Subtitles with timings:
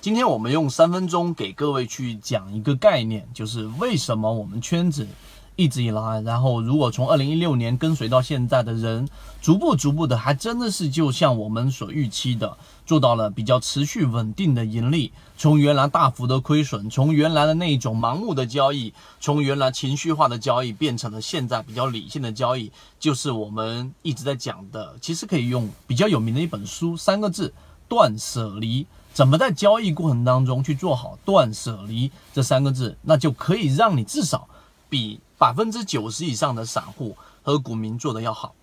[0.00, 5.08] 今天我们用三分钟给各位去讲一个概念，就是为什么我们圈子
[5.56, 9.08] 一直以来，然后如果从二零一六年跟随到现在的人，
[9.42, 12.56] 逐步逐步的，还真的是就像我们所预期的，
[12.86, 15.10] 做到了比较持续稳定的盈利。
[15.36, 22.70] 从原来大幅的亏损，从原来的那一种盲目的交易，从原来情绪化的交易，变成了现在比较理性的交易，
[23.00, 24.96] 就是我们一直在讲的。
[25.00, 27.52] 其实可以用比较有名的一本书，三个字：
[27.88, 28.86] 断舍离。
[29.12, 34.48] 怎么在交易过程当中去做好断舍离这三个字，那就可以让你至少
[34.88, 38.54] 比百分之九十以上的散户和股民做的要好。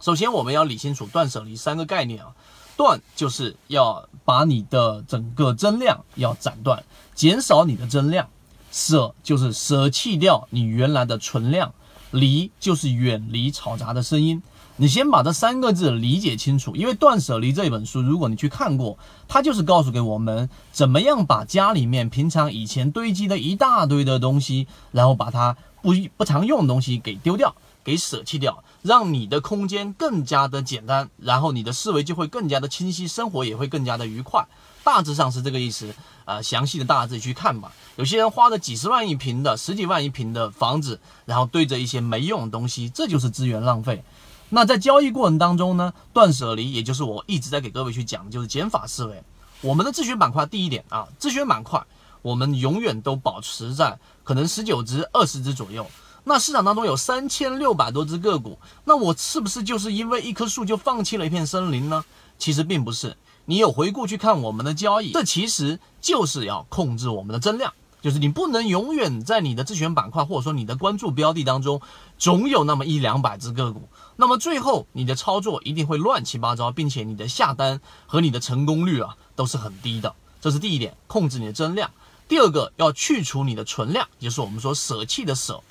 [0.00, 2.34] 首先，我们要理清楚断舍离三个概念啊，
[2.76, 6.82] 断就是要把你的整个增量要斩断，
[7.14, 8.26] 减少你的增量；
[8.72, 11.70] 舍就是舍弃掉你原来的存量；
[12.10, 14.42] 离就是远离嘈杂的声音。
[14.78, 27.54] 你先把这三个字理解清楚，因为《断舍离》这本书，如果你去看过，它就是告诉给我们怎么样把家里面平常以前堆积的一大堆的东西，然后把它不不常用的东西给丢掉，
[27.86, 34.44] 给舍弃掉，让你的空间更加的简单，然后你的思维就会更加的清晰，生活也会更加的愉快。
[34.82, 37.70] 大致上是这个意思，呃，详细的大家自己去看吧。
[37.94, 44.02] 有些人花了几十万一平的、十几万一平的房子，然后堆着一些没用的东西，这就是资源浪费。
[44.48, 49.22] 那在交易过程当中呢，断舍离，也就是我一直在给各位去讲的，就是减法思维。
[49.60, 51.84] 我们的自选板块第一点啊，自选板块
[52.22, 55.86] 我们永远都保持在可能十九只、二十只左右。
[56.28, 62.04] 那市场当中有三千六百多只个股，那我是不是就是因为一棵树就放弃了一片森林呢？
[62.36, 63.16] 其实并不是。
[63.44, 67.72] 你有回顾去看我们的交易，这其实就是要控制我们的增量。
[68.02, 71.80] 就是你不能永远在你的自选板块或者说你的关注标的当中，
[72.18, 80.12] 总有那么一两百只个股，那么最后你的操作一定会乱七八糟，并且你的下单和你的成功率啊都是很低的。
[80.40, 81.88] 这是第一点，控制你的增量。
[82.26, 85.62] 第二个要去除你的存量，就是我们说舍弃的舍。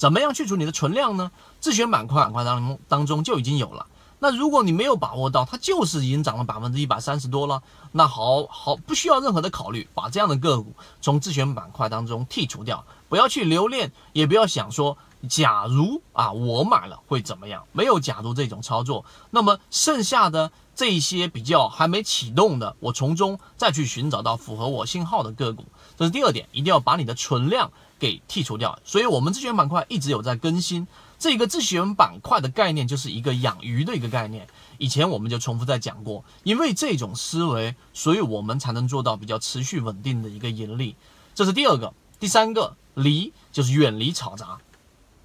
[0.00, 1.30] 怎么样去除你的存量呢？
[1.60, 3.86] 自选板块板块当中当中就已经有了。
[4.18, 14.96] 那如果你没有把握到，它就是已经涨了百分之一百三十多了，那好好不需要任何的考虑，把这样的个股从自选板块当中剔除掉，不要去留恋，也不要想说，
[15.28, 17.64] 假如啊我买了会怎么样？
[17.72, 25.66] 没有假如这种操作，那么剩下的这一些比较还没启动的，我从中再去寻找到符合我信号的个股，
[25.98, 28.76] 这是第二点，一定要把你的存量给剔除掉。
[28.84, 30.88] 所以我们自选板块一直有在更新。
[31.20, 40.96] 这个自选板块的概念就是一个养鱼的一个概念，以前我们就重复在讲过，因为这种思维，所以我们才能做到比较持续稳定的一个盈利。
[41.34, 44.58] 这是第二个，第三个离就是远离嘈杂。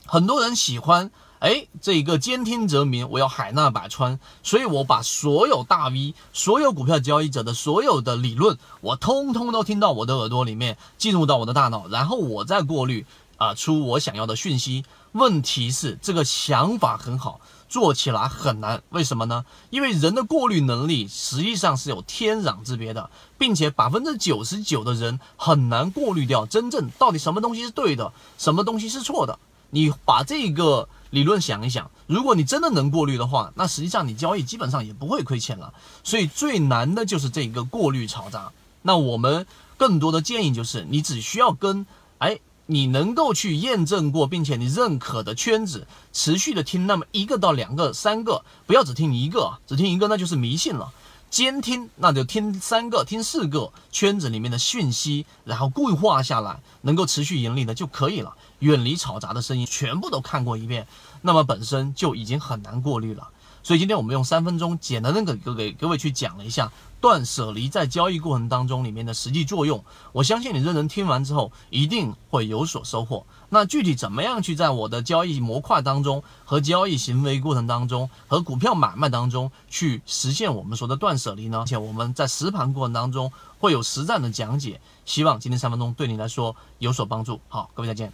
[0.06, 1.10] 很多人喜欢，
[1.40, 13.06] 哎，这个兼听则明，我要海纳百川，所以我把所有大 V、所有股票交易者的所有的理论，我通通都听到我的耳朵里面，进入到我的大脑，然后我再过滤
[13.38, 14.86] 啊出我想要的讯息。
[15.12, 18.82] 问题是这个想法很好，做起来很难。
[18.90, 19.46] 为什么呢？
[19.70, 29.40] 因为人的过滤能力实际上是有天壤之别的，并且百分之九十九的人很难过滤掉真正到底什么东西是对的，什么东西是错的。
[29.70, 35.74] 你把这个理论想一想，如果你真的能过滤的话，那实际上你交易基本上也不会亏钱了。
[36.04, 38.52] 所以最难的就是这一个过滤嘈杂。
[38.82, 39.46] 那我们
[39.78, 41.86] 更多的建议就是，你只需要跟
[42.20, 42.40] 哎。
[42.68, 50.92] 你能够去验证过，并且你认可的圈子，持续的听那么一个到两个、三个，不要只听一个，只听一个那就是迷信了。
[51.36, 58.38] 监听那就听三个、听四个圈子里面的讯息，然后固化下来，能够持续盈利的就可以了。
[58.60, 60.88] 远离嘈杂的声音，全部都看过一遍，
[61.24, 63.28] 那么本身就已经很难过滤了。
[63.66, 66.72] 所以今天我们用三分钟简单的给给各位去讲了一下
[67.02, 69.84] 断舍离在交易过程当中里面的实际作用。
[70.12, 73.26] 我相信你认真听完之后一定会有所收获。
[73.50, 81.62] 那具体怎么样去在我的交易模块当中和交易行为过程当中和股票买卖当中去实现我们说的断舍离呢？
[81.62, 84.80] 而且我们在实盘过程当中会有实战的讲解。
[85.06, 87.42] 希望今天三分钟对你来说有所帮助。
[87.48, 88.14] 好，各位再见。